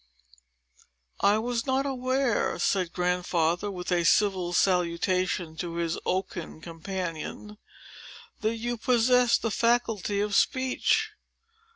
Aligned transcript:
"I 1.19 1.37
was 1.37 1.67
not 1.67 1.85
aware," 1.85 2.57
said 2.57 2.91
Grandfather, 2.91 3.69
with 3.69 3.91
a 3.91 4.03
civil 4.03 4.51
salutation 4.51 5.55
to 5.57 5.75
his 5.75 5.95
oaken 6.07 6.59
companion, 6.59 7.59
"that 8.39 8.55
you 8.57 8.77
possessed 8.77 9.43
the 9.43 9.51
faculty 9.51 10.19
of 10.19 10.33
speech. 10.35 11.11